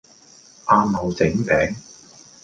[0.65, 1.75] 阿茂整餅